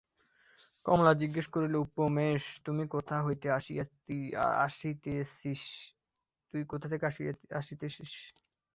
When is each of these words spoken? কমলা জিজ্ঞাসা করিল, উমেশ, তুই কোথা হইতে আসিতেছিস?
কমলা 0.85 1.11
জিজ্ঞাসা 1.21 1.51
করিল, 1.55 1.75
উমেশ, 1.99 2.43
তুই 2.65 2.85
কোথা 2.95 3.15
হইতে 3.25 3.47
আসিতেছিস? 7.51 8.11